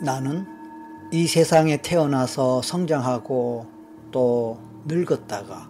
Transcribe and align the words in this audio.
나는 0.00 0.46
이 1.12 1.26
세상에 1.26 1.82
태어나서 1.82 2.62
성장하고 2.62 3.66
또 4.10 4.58
늙었다가 4.86 5.68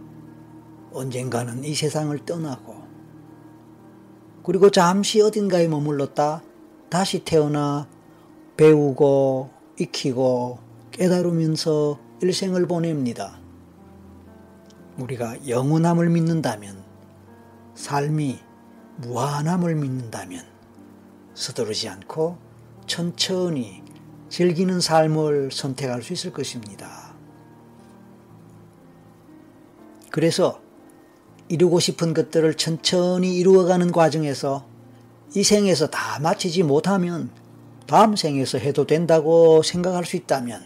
언젠가는 0.92 1.64
이 1.64 1.74
세상을 1.74 2.16
떠나고 2.24 2.77
그리고 4.45 4.71
잠시 4.71 5.21
어딘가에 5.21 5.69
머물렀다 5.69 6.43
다시 6.88 7.24
태어나 7.24 7.88
배우고 8.56 9.50
익히고 9.79 10.58
깨달으면서 10.92 11.98
일생을 12.20 12.66
보냅니다. 12.66 13.38
우리가 14.98 15.48
영원함을 15.48 16.10
믿는다면 16.10 16.82
삶이 17.74 18.38
무한함을 18.98 19.74
믿는다면 19.74 20.44
서두르지 21.34 21.88
않고 21.88 22.36
천천히 22.86 23.79
즐기는 24.30 24.80
삶을 24.80 25.50
선택할 25.52 26.02
수 26.02 26.12
있을 26.12 26.32
것입니다. 26.32 27.14
그래서 30.11 30.61
이루고 31.48 31.80
싶은 31.80 32.14
것들을 32.14 32.55
천천히 32.55 33.36
이루어가는 33.36 33.91
과정에서 33.91 34.64
이 35.34 35.42
생에서 35.42 35.88
다 35.88 36.20
마치지 36.20 36.62
못하면 36.62 37.30
다음 37.86 38.14
생에서 38.14 38.58
해도 38.58 38.86
된다고 38.86 39.62
생각할 39.62 40.05
수 40.05 40.16
있다면 40.16 40.64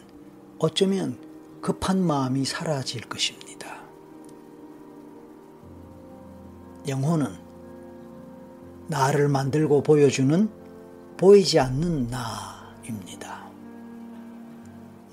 어쩌면 0.58 1.18
급한 1.62 2.02
마음이 2.02 2.44
사라질 2.44 3.00
것입니다. 3.02 3.78
영혼은 6.86 7.32
나를 8.88 9.28
만들고 9.28 9.82
보여주는 9.82 10.50
보이지 11.16 11.58
않는 11.58 12.08
나입니다. 12.08 13.33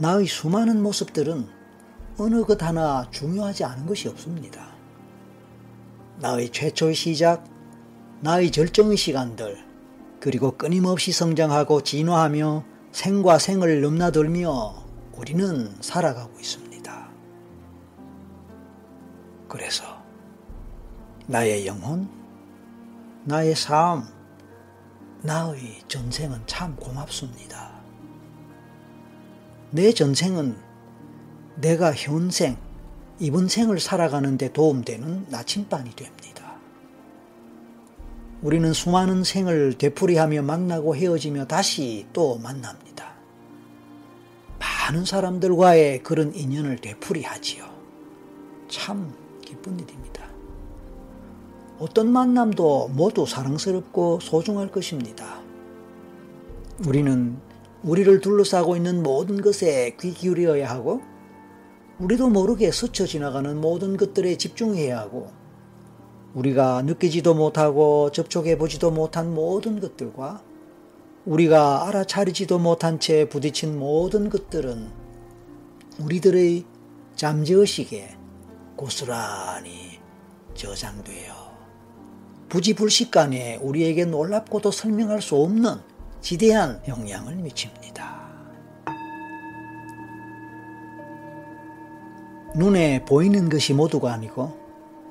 나의 0.01 0.25
수많은 0.25 0.81
모습들은 0.81 1.47
어느 2.17 2.43
것 2.43 2.63
하나 2.63 3.07
중요하지 3.11 3.63
않은 3.65 3.85
것이 3.85 4.07
없습니다. 4.07 4.71
나의 6.17 6.49
최초의 6.51 6.95
시작, 6.95 7.45
나의 8.21 8.49
절정의 8.49 8.97
시간들, 8.97 9.63
그리고 10.19 10.57
끊임없이 10.57 11.11
성장하고 11.11 11.83
진화하며 11.83 12.63
생과 12.91 13.37
생을 13.37 13.81
넘나들며 13.81 14.73
우리는 15.17 15.75
살아가고 15.81 16.39
있습니다. 16.39 17.09
그래서 19.47 19.85
나의 21.27 21.67
영혼, 21.67 22.09
나의 23.25 23.53
삶, 23.55 24.07
나의 25.21 25.83
전생은 25.87 26.41
참 26.47 26.75
고맙습니다. 26.75 27.70
내 29.73 29.93
전생은 29.93 30.57
내가 31.55 31.93
현생, 31.93 32.57
이번 33.19 33.47
생을 33.47 33.79
살아가는 33.79 34.37
데 34.37 34.51
도움되는 34.51 35.27
나침반이 35.29 35.95
됩니다. 35.95 36.55
우리는 38.41 38.73
수많은 38.73 39.23
생을 39.23 39.77
되풀이하며 39.77 40.41
만나고 40.41 40.95
헤어지며 40.95 41.45
다시 41.45 42.05
또 42.11 42.37
만납니다. 42.39 43.13
많은 44.59 45.05
사람들과의 45.05 46.03
그런 46.03 46.35
인연을 46.35 46.77
되풀이하지요. 46.77 47.63
참 48.67 49.13
기쁜 49.41 49.79
일입니다. 49.79 50.27
어떤 51.79 52.11
만남도 52.11 52.89
모두 52.89 53.25
사랑스럽고 53.25 54.19
소중할 54.19 54.69
것입니다. 54.69 55.39
우리는 56.85 57.37
우리를 57.83 58.21
둘러싸고 58.21 58.75
있는 58.75 59.01
모든 59.01 59.41
것에 59.41 59.95
귀 59.99 60.13
기울여야 60.13 60.69
하고 60.69 61.01
우리도 61.99 62.29
모르게 62.29 62.71
스쳐 62.71 63.05
지나가는 63.05 63.59
모든 63.59 63.97
것들에 63.97 64.37
집중해야 64.37 64.99
하고 64.99 65.31
우리가 66.35 66.83
느끼지도 66.83 67.33
못하고 67.33 68.11
접촉해 68.11 68.57
보지도 68.57 68.91
못한 68.91 69.33
모든 69.33 69.79
것들과 69.79 70.43
우리가 71.25 71.87
알아차리지도 71.87 72.59
못한 72.59 72.99
채 72.99 73.27
부딪힌 73.27 73.77
모든 73.77 74.29
것들은 74.29 74.89
우리들의 75.99 76.65
잠재의식에 77.15 78.15
고스란히 78.75 79.99
저장되어 80.53 81.51
부지불식간에 82.49 83.57
우리에게 83.57 84.05
놀랍고도 84.05 84.71
설명할 84.71 85.21
수 85.21 85.35
없는 85.35 85.90
지대한 86.21 86.79
영향을 86.87 87.35
미칩니다. 87.35 88.21
눈에 92.55 93.03
보이는 93.05 93.49
것이 93.49 93.73
모두가 93.73 94.13
아니고 94.13 94.59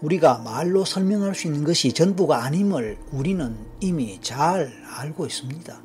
우리가 0.02 0.38
말로 0.38 0.84
설명할 0.84 1.34
수 1.34 1.48
있는 1.48 1.64
것이 1.64 1.92
전부가 1.92 2.44
아님을 2.44 2.98
우리는 3.12 3.56
이미 3.80 4.20
잘 4.20 4.72
알고 4.98 5.26
있습니다. 5.26 5.82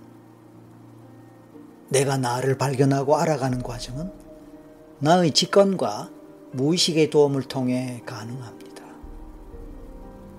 내가 1.89 2.17
나를 2.17 2.57
발견하고 2.57 3.17
알아가는 3.17 3.63
과정은 3.63 4.11
나의 4.99 5.31
직관과 5.31 6.11
무의식의 6.51 7.09
도움을 7.09 7.43
통해 7.43 8.01
가능합니다. 8.05 8.83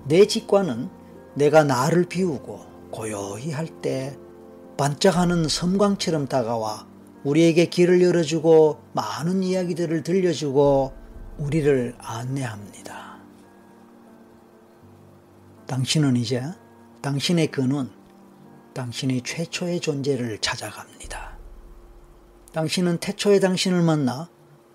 내 0.05 0.25
직관은 0.25 0.89
내가 1.35 1.63
나를 1.63 2.05
비우고 2.05 2.65
고요히 2.91 3.51
할 3.51 3.67
때 3.81 4.17
반짝하는 4.77 5.47
섬광처럼 5.47 6.27
다가와 6.27 6.87
우리에게 7.23 7.65
길을 7.65 8.01
열어주고 8.01 8.79
많은 8.93 9.43
이야기들을 9.43 10.03
들려주고 10.03 10.93
우리를 11.39 11.95
안내합니다. 11.97 13.17
당신은 15.65 16.15
이제 16.15 16.43
당신의 17.01 17.47
근원, 17.47 17.91
당신의 18.73 19.23
최초의 19.23 19.79
존재를 19.79 20.37
찾아갑니다. 20.39 21.37
당신은 22.53 22.99
태초의 22.99 23.39
당신을 23.39 23.81
만나 23.81 24.29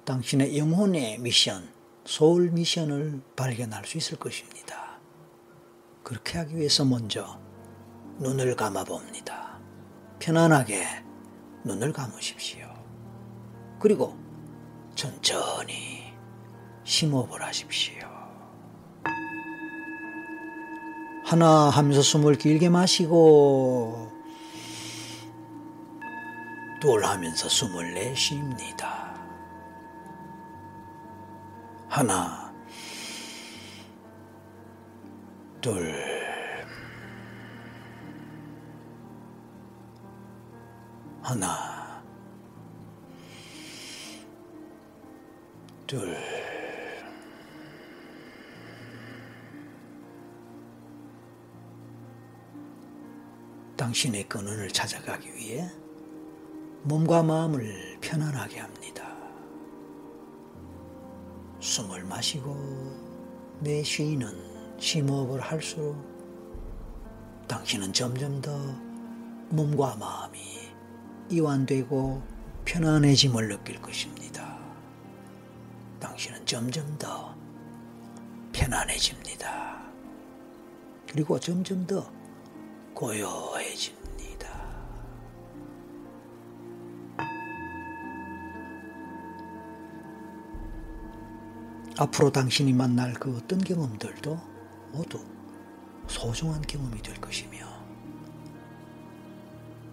당신의 0.04 0.58
영혼의 0.58 1.18
미션, 1.18 1.68
소울 2.04 2.50
미션을 2.50 3.22
발견할 3.36 3.86
수 3.86 3.98
있을 3.98 4.18
것입니다. 4.18 4.98
그렇게 6.02 6.38
하기 6.38 6.56
위해서 6.56 6.84
먼저 6.84 7.40
눈을 8.18 8.56
감아 8.56 8.84
봅니다. 8.84 9.51
편안하게 10.22 10.86
눈을 11.64 11.92
감으십시오. 11.92 12.72
그리고 13.80 14.16
천천히 14.94 16.14
심호흡을 16.84 17.42
하십시오. 17.42 18.08
하나 21.24 21.70
하면서 21.70 22.02
숨을 22.02 22.36
길게 22.36 22.68
마시고 22.68 24.12
둘 26.80 27.04
하면서 27.04 27.48
숨을 27.48 27.94
내쉽니다. 27.94 29.20
하나 31.88 32.54
둘 35.60 36.21
하나 41.22 42.02
둘 45.86 46.16
당신의 53.76 54.28
근원을 54.28 54.68
찾아가기 54.68 55.32
위해 55.34 55.70
몸과 56.82 57.22
마음을 57.22 57.98
편안하게 58.00 58.58
합니다. 58.58 59.16
숨을 61.60 62.04
마시고 62.04 62.56
내쉬는 63.60 64.78
심호흡을 64.78 65.40
할수록 65.40 65.96
당신은 67.46 67.92
점점 67.92 68.40
더 68.40 68.56
몸과 69.50 69.94
마음이 69.96 70.61
이완되고 71.32 72.22
편안해짐을 72.66 73.48
느낄 73.48 73.80
것입니다. 73.80 74.58
당신은 75.98 76.44
점점 76.44 76.98
더 76.98 77.34
편안해집니다. 78.52 79.80
그리고 81.10 81.40
점점 81.40 81.86
더 81.86 82.10
고요해집니다. 82.92 84.02
앞으로 91.98 92.30
당신이 92.30 92.74
만날 92.74 93.14
그 93.14 93.34
어떤 93.36 93.58
경험들도 93.58 94.38
모두 94.92 95.24
소중한 96.08 96.60
경험이 96.62 97.00
될 97.00 97.18
것이며 97.20 97.66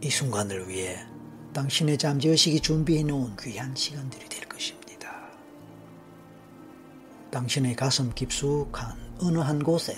이 0.01 0.09
순간을 0.09 0.67
위해 0.67 1.05
당신의 1.53 1.97
잠재의식이 1.97 2.59
준비해 2.59 3.03
놓은 3.03 3.35
귀한 3.39 3.75
시간들이 3.75 4.29
될 4.29 4.47
것입니다. 4.47 5.29
당신의 7.31 7.75
가슴 7.75 8.13
깊숙한 8.13 8.97
어느 9.19 9.39
한 9.39 9.61
곳에 9.61 9.95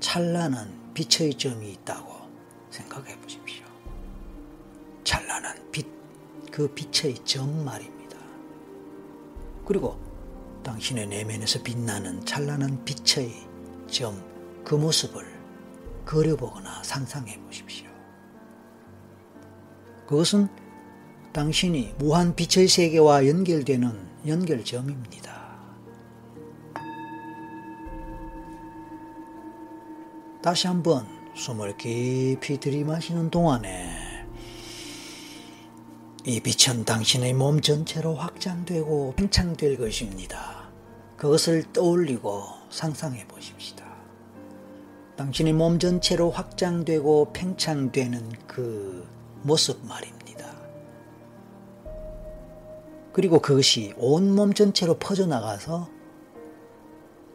찬란한 0.00 0.92
빛의 0.94 1.34
점이 1.34 1.72
있다고 1.72 2.12
생각해 2.70 3.18
보십시오. 3.20 3.64
찬란한 5.04 5.70
빛, 5.70 5.86
그 6.50 6.68
빛의 6.68 7.24
점 7.24 7.64
말입니다. 7.64 8.16
그리고 9.64 9.98
당신의 10.64 11.06
내면에서 11.06 11.62
빛나는 11.62 12.24
찬란한 12.26 12.84
빛의 12.84 13.32
점, 13.86 14.22
그 14.64 14.74
모습을 14.74 15.24
그려보거나 16.04 16.82
상상해 16.82 17.40
보십시오. 17.42 17.88
그것은 20.06 20.48
당신이 21.34 21.94
무한 21.98 22.36
빛의 22.36 22.68
세계와 22.68 23.26
연결되는 23.26 23.90
연결점입니다. 24.24 25.34
다시 30.40 30.68
한번 30.68 31.08
숨을 31.34 31.76
깊이 31.76 32.60
들이마시는 32.60 33.30
동안에 33.30 34.24
이 36.24 36.38
빛은 36.38 36.84
당신의 36.84 37.34
몸 37.34 37.60
전체로 37.60 38.14
확장되고 38.14 39.14
팽창될 39.16 39.76
것입니다. 39.76 40.68
그것을 41.16 41.64
떠올리고 41.72 42.44
상상해 42.70 43.26
보십시다. 43.26 43.84
당신의 45.16 45.52
몸 45.52 45.80
전체로 45.80 46.30
확장되고 46.30 47.32
팽창되는 47.32 48.30
그 48.46 49.04
모습 49.42 49.84
말입니다. 49.84 50.23
그리고 53.14 53.38
그것이 53.38 53.94
온몸 53.96 54.52
전체로 54.52 54.98
퍼져나가서 54.98 55.88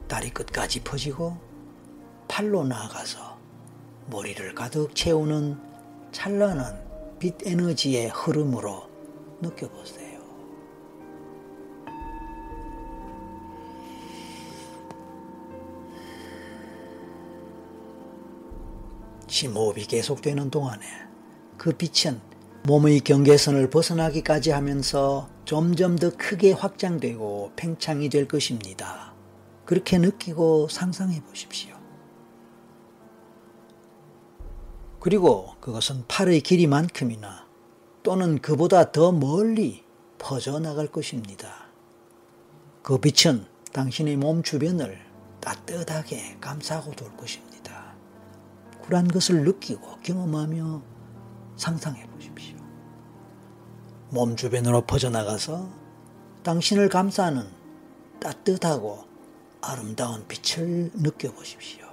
다리 0.09 0.29
끝까지 0.29 0.83
퍼지고 0.83 1.37
팔로 2.27 2.65
나아가서 2.65 3.39
머리를 4.07 4.53
가득 4.55 4.93
채우는 4.93 5.57
찬란한 6.11 6.83
빛 7.17 7.35
에너지의 7.47 8.09
흐름으로 8.09 8.89
느껴보세요. 9.41 10.19
심호흡이 19.27 19.85
계속되는 19.85 20.49
동안에 20.49 20.85
그 21.57 21.71
빛은 21.71 22.19
몸의 22.63 22.99
경계선을 22.99 23.69
벗어나기까지 23.69 24.51
하면서 24.51 25.29
점점 25.49 25.97
더 25.97 26.11
크게 26.15 26.51
확장되고 26.51 27.53
팽창이 27.55 28.09
될 28.09 28.27
것입니다. 28.27 29.15
그렇게 29.65 29.97
느끼고 29.97 30.67
상상해 30.67 31.23
보십시오. 31.23 31.75
그리고 34.99 35.55
그것은 35.59 36.03
팔의 36.07 36.41
길이만큼이나 36.41 37.47
또는 38.03 38.37
그보다 38.39 38.91
더 38.91 39.11
멀리 39.11 39.83
퍼져나갈 40.19 40.85
것입니다. 40.85 41.65
그 42.83 42.99
빛은 42.99 43.47
당신의 43.73 44.17
몸 44.17 44.43
주변을 44.43 44.99
따뜻하게 45.39 46.37
감싸고 46.39 46.91
돌 46.91 47.17
것입니다. 47.17 47.95
쿨한 48.81 49.07
것을 49.07 49.43
느끼고 49.45 49.97
경험하며 50.03 50.83
상상해 51.55 52.05
보십시오. 52.05 52.68
몸 54.11 54.35
주변으로 54.35 54.81
퍼져나가서 54.81 55.69
당신을 56.41 56.89
감싸는 56.89 57.45
따뜻하고 58.19 59.03
아름다운 59.61 60.25
빛을 60.27 60.91
느껴보십시오. 60.95 61.85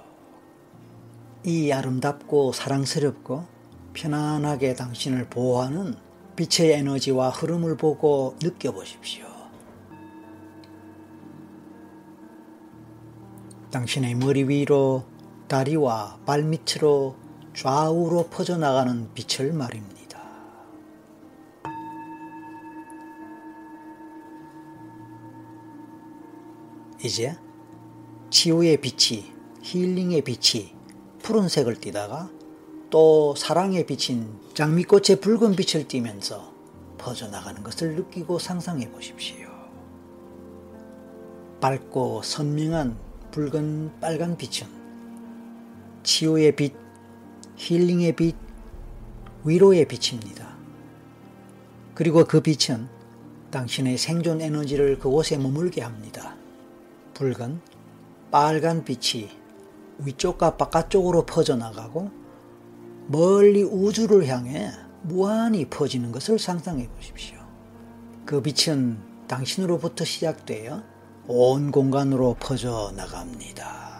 이 1.43 1.71
아름답고 1.71 2.53
사랑스럽고 2.53 3.45
편안하게 3.93 4.73
당신을 4.75 5.29
보호하는 5.29 5.95
빛의 6.35 6.71
에너지와 6.73 7.29
흐름을 7.29 7.77
보고 7.77 8.35
느껴보십시오. 8.41 9.25
당신의 13.69 14.15
머리 14.15 14.43
위로 14.43 15.03
다리와 15.47 16.19
발 16.25 16.43
밑으로 16.43 17.15
좌우로 17.55 18.27
퍼져나가는 18.29 19.09
빛을 19.13 19.53
말입니다. 19.53 19.96
이제 27.03 27.37
치유의 28.29 28.81
빛이, 28.81 29.31
힐링의 29.61 30.21
빛이 30.21 30.73
푸른색을 31.21 31.79
띠다가 31.79 32.29
또 32.89 33.35
사랑의 33.35 33.85
빛인 33.85 34.27
장미꽃의 34.53 35.19
붉은 35.21 35.55
빛을 35.55 35.87
띠면서 35.87 36.53
퍼져나가는 36.97 37.61
것을 37.61 37.95
느끼고 37.95 38.39
상상해 38.39 38.89
보십시오. 38.89 39.47
밝고 41.59 42.21
선명한 42.23 42.97
붉은 43.31 43.99
빨간 43.99 44.37
빛은 44.37 44.67
치유의 46.03 46.55
빛, 46.55 46.73
힐링의 47.57 48.15
빛, 48.15 48.35
위로의 49.43 49.87
빛입니다. 49.87 50.55
그리고 51.93 52.23
그 52.25 52.41
빛은 52.41 52.87
당신의 53.51 53.97
생존 53.97 54.39
에너지를 54.41 54.99
그곳에 54.99 55.37
머물게 55.37 55.81
합니다. 55.81 56.36
붉은 57.17 57.59
빨간 58.29 58.83
빛이 58.83 59.29
위쪽과 59.97 60.55
바깥쪽으로 60.57 61.25
퍼져나가고 61.25 62.11
멀리 63.07 63.63
우주를 63.63 64.27
향해 64.27 64.69
무한히 65.01 65.65
퍼지는 65.67 66.11
것을 66.11 66.37
상상해 66.37 66.87
보십시오. 66.87 67.37
그 68.25 68.41
빛은 68.41 68.99
당신으로부터 69.27 70.05
시작되어 70.05 70.83
온 71.27 71.71
공간으로 71.71 72.35
퍼져 72.39 72.91
나갑니다. 72.95 73.96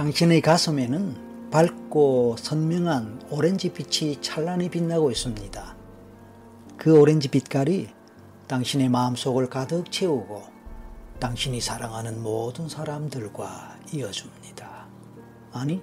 당신의 0.00 0.40
가슴에는 0.40 1.50
밝고 1.50 2.36
선명한 2.38 3.26
오렌지 3.28 3.70
빛이 3.70 4.22
찬란히 4.22 4.70
빛나고 4.70 5.10
있습니다. 5.10 5.76
그 6.78 6.98
오렌지 6.98 7.28
빛깔이 7.28 7.86
당신의 8.46 8.88
마음속을 8.88 9.50
가득 9.50 9.92
채우고 9.92 10.42
당신이 11.18 11.60
사랑하는 11.60 12.22
모든 12.22 12.66
사람들과 12.66 13.76
이어줍니다. 13.92 14.86
아니, 15.52 15.82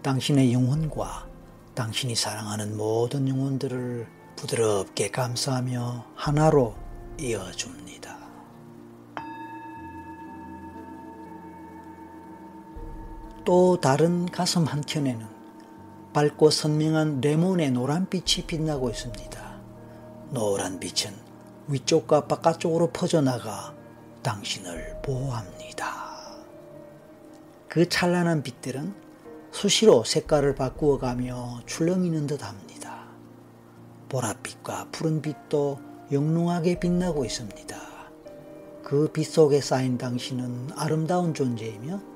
당신의 0.00 0.54
영혼과 0.54 1.28
당신이 1.74 2.14
사랑하는 2.14 2.78
모든 2.78 3.28
영혼들을 3.28 4.06
부드럽게 4.36 5.10
감싸며 5.10 6.06
하나로 6.14 6.74
이어줍니다. 7.20 8.29
또 13.44 13.80
다른 13.80 14.26
가슴 14.26 14.64
한켠에는 14.64 15.26
밝고 16.12 16.50
선명한 16.50 17.20
레몬의 17.20 17.70
노란빛이 17.70 18.46
빛나고 18.46 18.90
있습니다. 18.90 19.60
노란 20.30 20.78
빛은 20.78 21.14
위쪽과 21.68 22.26
바깥쪽으로 22.26 22.90
퍼져나가 22.90 23.74
당신을 24.22 25.00
보호합니다. 25.02 26.10
그 27.68 27.88
찬란한 27.88 28.42
빛들은 28.42 28.94
수시로 29.52 30.04
색깔을 30.04 30.54
바꾸어 30.54 30.98
가며 30.98 31.60
출렁이는 31.66 32.26
듯 32.26 32.44
합니다. 32.44 33.04
보랏빛과 34.08 34.90
푸른빛도 34.92 35.78
영롱하게 36.12 36.80
빛나고 36.80 37.24
있습니다. 37.24 37.78
그 38.82 39.12
빛 39.12 39.24
속에 39.24 39.60
쌓인 39.60 39.96
당신은 39.98 40.70
아름다운 40.74 41.32
존재이며 41.32 42.09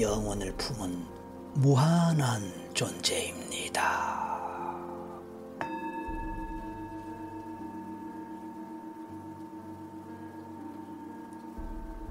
영혼을 0.00 0.56
품은 0.56 1.06
무한한 1.54 2.50
존재입니다. 2.72 4.22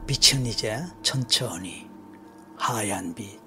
빛은 0.05 0.45
이제 0.45 0.85
천천히 1.01 1.89
하얀 2.55 3.15
빛, 3.15 3.39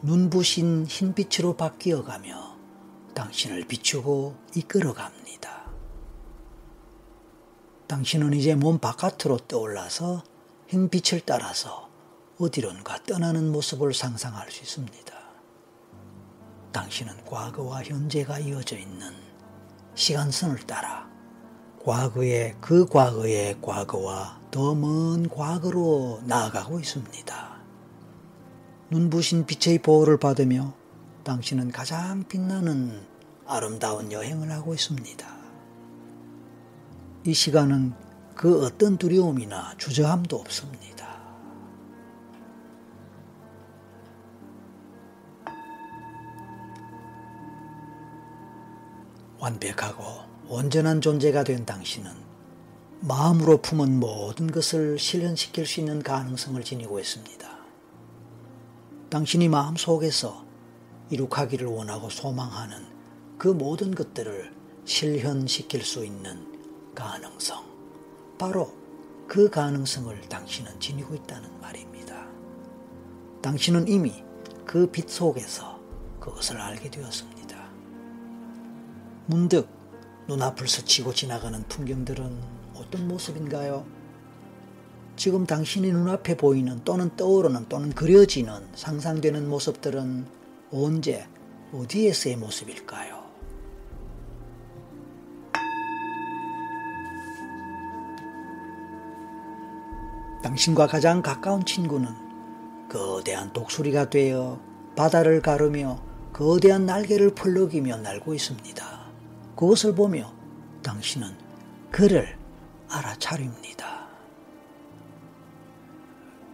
눈부신 0.00 0.86
흰빛으로 0.86 1.56
바뀌어가며 1.56 2.56
당신을 3.14 3.68
비추고 3.68 4.34
이끌어갑니다. 4.56 5.70
당신은 7.86 8.32
이제 8.32 8.56
몸 8.56 8.78
바깥으로 8.80 9.36
떠올라서 9.46 10.24
흰빛을 10.66 11.20
따라서 11.26 11.91
어디론가 12.42 13.04
떠나는 13.04 13.52
모습을 13.52 13.94
상상할 13.94 14.50
수 14.50 14.62
있습니다. 14.62 15.12
당신은 16.72 17.24
과거와 17.24 17.84
현재가 17.84 18.40
이어져 18.40 18.76
있는 18.76 19.12
시간선을 19.94 20.66
따라 20.66 21.08
과거의 21.84 22.56
그 22.60 22.86
과거의 22.86 23.60
과거와 23.60 24.40
더 24.50 24.74
먼 24.74 25.28
과거로 25.28 26.22
나아가고 26.24 26.80
있습니다. 26.80 27.52
눈부신 28.90 29.46
빛의 29.46 29.78
보호를 29.78 30.18
받으며 30.18 30.74
당신은 31.22 31.70
가장 31.70 32.24
빛나는 32.26 33.06
아름다운 33.46 34.10
여행을 34.10 34.50
하고 34.50 34.74
있습니다. 34.74 35.26
이 37.24 37.34
시간은 37.34 37.94
그 38.34 38.64
어떤 38.64 38.98
두려움이나 38.98 39.76
주저함도 39.78 40.36
없습니다. 40.36 40.91
완벽하고 49.42 50.04
온전한 50.48 51.00
존재가 51.00 51.42
된 51.42 51.66
당신은 51.66 52.12
마음으로 53.00 53.60
품은 53.60 53.98
모든 53.98 54.48
것을 54.48 55.00
실현시킬 55.00 55.66
수 55.66 55.80
있는 55.80 56.00
가능성을 56.00 56.62
지니고 56.62 57.00
있습니다. 57.00 57.50
당신이 59.10 59.48
마음 59.48 59.74
속에서 59.74 60.44
이룩하기를 61.10 61.66
원하고 61.66 62.08
소망하는 62.08 62.86
그 63.36 63.48
모든 63.48 63.92
것들을 63.92 64.54
실현시킬 64.84 65.82
수 65.82 66.04
있는 66.04 66.46
가능성. 66.94 67.64
바로 68.38 68.72
그 69.26 69.50
가능성을 69.50 70.20
당신은 70.28 70.78
지니고 70.78 71.16
있다는 71.16 71.60
말입니다. 71.60 72.26
당신은 73.42 73.88
이미 73.88 74.22
그 74.64 74.86
빛 74.86 75.10
속에서 75.10 75.80
그것을 76.20 76.60
알게 76.60 76.88
되었습니다. 76.90 77.41
문득 79.26 79.68
눈앞을 80.28 80.68
스치고 80.68 81.12
지나가는 81.12 81.62
풍경들은 81.68 82.38
어떤 82.74 83.08
모습인가요? 83.08 83.84
지금 85.16 85.46
당신의 85.46 85.92
눈앞에 85.92 86.36
보이는 86.36 86.80
또는 86.84 87.14
떠오르는 87.16 87.68
또는 87.68 87.92
그려지는 87.92 88.66
상상되는 88.74 89.48
모습들은 89.48 90.26
언제 90.72 91.26
어디에서의 91.72 92.36
모습일까요? 92.36 93.22
당신과 100.42 100.88
가장 100.88 101.22
가까운 101.22 101.64
친구는 101.64 102.08
거대한 102.88 103.52
독수리가 103.52 104.10
되어 104.10 104.60
바다를 104.96 105.40
가르며 105.40 106.02
거대한 106.32 106.84
날개를 106.84 107.34
펄럭이며 107.34 107.98
날고 107.98 108.34
있습니다. 108.34 109.01
그것을 109.62 109.94
보며 109.94 110.34
당신은 110.82 111.38
그를 111.92 112.36
알아차립니다. 112.88 114.08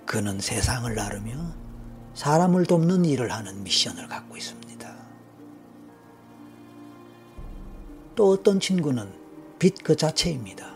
그는 0.04 0.38
세상을 0.38 0.94
나르며 0.94 1.32
사람을 2.12 2.66
돕는 2.66 3.06
일을 3.06 3.32
하는 3.32 3.62
미션을 3.64 4.08
갖고 4.08 4.36
있습니다. 4.36 4.94
또 8.14 8.28
어떤 8.32 8.60
친구는 8.60 9.10
빛 9.58 9.82
그 9.82 9.96
자체입니다. 9.96 10.70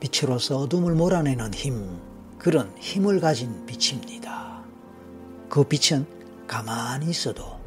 빛으로서 0.00 0.58
어둠을 0.58 0.94
몰아내는 0.94 1.54
힘, 1.54 2.02
그런 2.38 2.70
힘을 2.76 3.18
가진 3.20 3.64
빛입니다. 3.64 4.62
그 5.48 5.64
빛은 5.64 6.06
가만히 6.46 7.08
있어도 7.08 7.58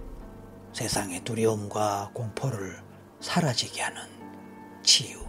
세상의 0.73 1.23
두려움과 1.23 2.11
공포를 2.13 2.90
사라지게 3.21 3.81
하는 3.81 4.01
치유, 4.83 5.19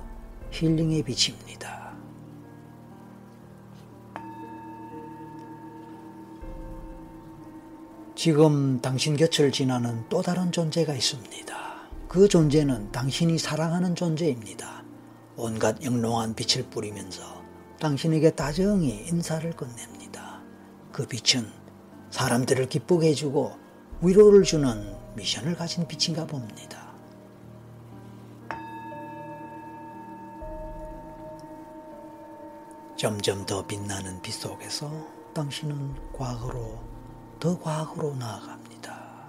힐링의 0.50 1.02
빛입니다. 1.02 1.92
지금 8.14 8.80
당신 8.80 9.16
곁을 9.16 9.52
지나는 9.52 10.04
또 10.08 10.22
다른 10.22 10.52
존재가 10.52 10.94
있습니다. 10.94 11.52
그 12.08 12.28
존재는 12.28 12.92
당신이 12.92 13.38
사랑하는 13.38 13.94
존재입니다. 13.94 14.84
온갖 15.37 15.82
영롱한 15.82 16.34
빛을 16.34 16.68
뿌리면서 16.70 17.42
당신에게 17.80 18.30
다정히 18.30 19.06
인사를 19.08 19.50
건넵니다. 19.52 20.40
그 20.92 21.06
빛은 21.06 21.46
사람들을 22.11 22.68
기쁘게 22.68 23.08
해주고 23.08 23.52
위로를 24.02 24.44
주는 24.44 24.94
미션을 25.16 25.56
가진 25.56 25.87
빛인가 25.88 26.26
봅니다. 26.26 26.82
점점 33.02 33.44
더 33.44 33.66
빛나는 33.66 34.23
빛 34.23 34.30
속에서 34.30 34.88
당신은 35.35 36.12
과거로, 36.12 36.78
더 37.40 37.59
과거로 37.59 38.14
나아갑니다. 38.14 39.28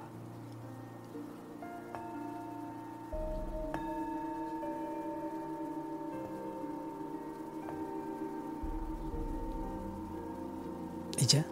이제 11.20 11.44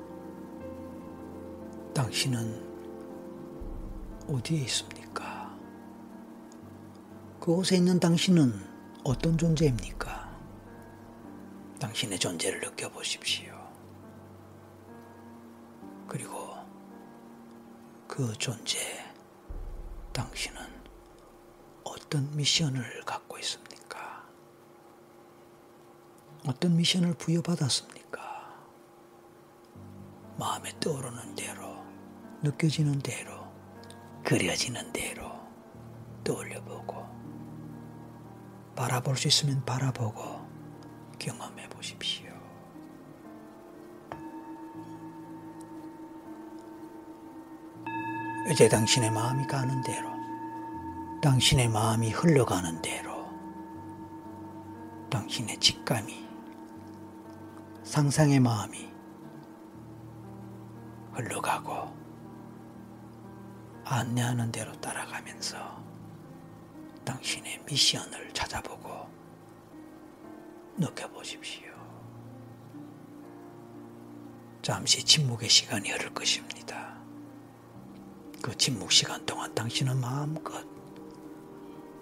당신은 1.95 2.63
어디에 4.27 4.59
있습니까? 4.59 5.57
그곳에 7.39 7.77
있는 7.77 7.99
당신은 7.99 8.53
어떤 9.03 9.35
존재입니까? 9.39 10.00
당신의 11.81 12.19
존재를 12.19 12.59
느껴보십시오. 12.59 13.59
그리고 16.07 16.53
그 18.07 18.31
존재, 18.33 18.77
당신은 20.13 20.61
어떤 21.83 22.29
미션을 22.35 23.01
갖고 23.03 23.39
있습니까? 23.39 24.23
어떤 26.45 26.77
미션을 26.77 27.15
부여받았습니까? 27.15 28.21
마음에 30.37 30.71
떠오르는 30.79 31.33
대로, 31.33 31.83
느껴지는 32.43 32.99
대로, 32.99 33.51
그려지는 34.23 34.93
대로 34.93 35.31
떠올려보고, 36.23 37.07
바라볼 38.75 39.17
수 39.17 39.27
있으면 39.27 39.65
바라보고, 39.65 40.40
경험해 41.21 41.69
보십시오. 41.69 42.31
이제 48.51 48.67
당신의 48.67 49.11
마음이 49.11 49.45
가는 49.45 49.83
대로, 49.83 50.09
당신의 51.21 51.69
마음이 51.69 52.09
흘러가는 52.09 52.81
대로, 52.81 53.29
당신의 55.11 55.59
직감이, 55.59 56.27
상상의 57.83 58.39
마음이 58.39 58.91
흘러가고, 61.13 61.95
안내하는 63.85 64.51
대로 64.51 64.71
따라가면서 64.81 65.57
당신의 67.05 67.61
미션을 67.67 68.33
찾아보고 68.33 68.80
느껴보십시오. 70.81 71.69
잠시 74.63 75.03
침묵의 75.03 75.47
시간이 75.47 75.91
흐를 75.91 76.13
것입니다. 76.13 76.97
그 78.41 78.57
침묵 78.57 78.91
시간 78.91 79.23
동안 79.25 79.53
당신은 79.53 79.99
마음껏 79.99 80.65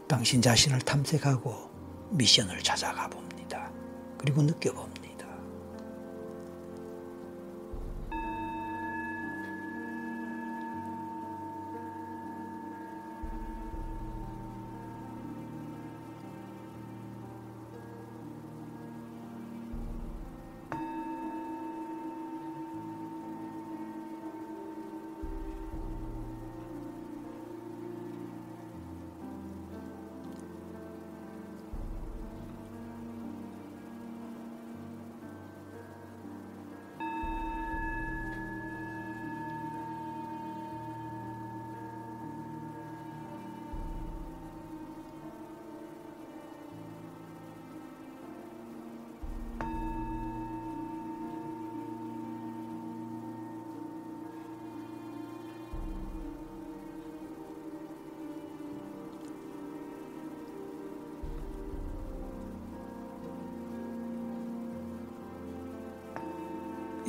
당신 0.08 0.42
자신을 0.42 0.80
탐색하고 0.80 1.70
미션을 2.12 2.64
찾아가 2.64 3.10
봅니다. 3.10 3.72
그리고 4.18 4.42
느껴봅니다. 4.42 4.89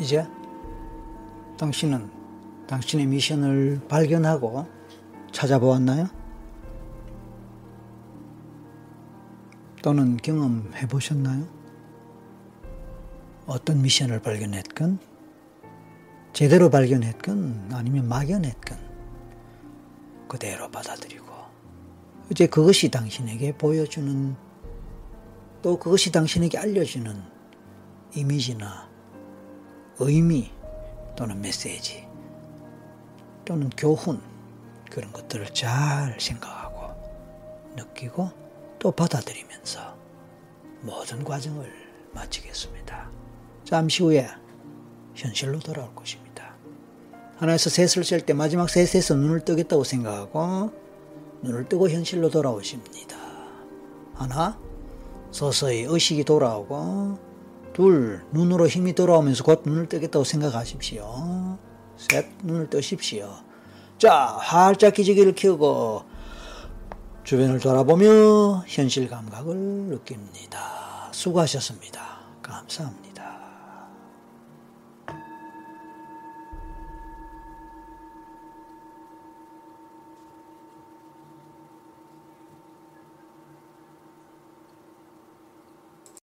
이제 0.01 0.27
당신은 1.59 2.11
당신의 2.67 3.07
미션을 3.07 3.83
발견하고 3.87 4.67
찾아보았나요? 5.31 6.09
또는 9.83 10.17
경험해 10.17 10.89
보셨나요? 10.89 11.47
어떤 13.47 13.83
미션을 13.83 14.23
발견했건, 14.23 14.99
제대로 16.33 16.71
발견했건, 16.71 17.71
아니면 17.73 18.09
막연했건, 18.09 18.79
그대로 20.29 20.71
받아들이고, 20.71 21.27
이제 22.31 22.47
그것이 22.47 22.91
당신에게 22.91 23.57
보여주는, 23.59 24.35
또 25.61 25.79
그것이 25.79 26.11
당신에게 26.11 26.57
알려주는 26.57 27.23
이미지나 28.15 28.90
의미 30.01 30.51
또는 31.17 31.41
메시지 31.41 32.07
또는 33.45 33.71
교훈 33.77 34.21
그런 34.91 35.13
것들을 35.13 35.53
잘 35.55 36.17
생각하고 36.19 36.95
느끼고 37.77 38.31
또 38.79 38.91
받아들이면서 38.91 39.95
모든 40.83 41.23
과정을 41.23 41.71
마치겠습니다. 42.13 43.09
잠시 43.65 44.03
후에 44.03 44.27
현실로 45.15 45.59
돌아올 45.59 45.95
것입니다. 45.95 46.55
하나에서 47.37 47.71
셋을 47.71 48.05
셀 48.05 48.21
때 48.21 48.33
마지막 48.33 48.69
셋에서 48.69 49.15
눈을 49.15 49.45
뜨겠다고 49.45 49.85
생각하고 49.85 50.73
눈을 51.43 51.69
뜨고 51.69 51.89
현실로 51.89 52.31
돌아오십니다. 52.31 53.17
하나, 54.15 54.59
서서히 55.31 55.83
의식이 55.83 56.25
돌아오고 56.25 57.30
둘, 57.73 58.25
눈으로 58.33 58.67
힘이 58.69 58.95
돌아오면서 58.95 59.45
곧 59.45 59.63
눈을 59.65 59.89
뜨겠다고 59.89 60.25
생각하십시오. 60.25 61.59
셋, 61.97 62.27
눈을 62.43 62.71
뜨십시오. 62.71 63.31
자, 63.99 64.37
활짝 64.41 64.95
기지개를 64.95 65.35
켜고 65.35 66.03
주변을 67.25 67.61
돌아보며 67.61 68.65
현실 68.67 69.09
감각을 69.09 69.55
느낍니다. 69.57 71.09
수고하셨습니다. 71.13 72.01
감사합니다. 72.43 73.10